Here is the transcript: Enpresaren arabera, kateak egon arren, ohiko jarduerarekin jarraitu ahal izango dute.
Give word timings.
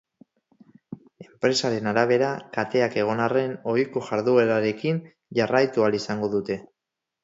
Enpresaren 1.25 1.91
arabera, 1.91 2.31
kateak 2.57 2.99
egon 3.03 3.23
arren, 3.29 3.55
ohiko 3.75 4.07
jarduerarekin 4.11 5.03
jarraitu 5.43 5.89
ahal 5.91 6.05
izango 6.05 6.37
dute. 6.39 6.65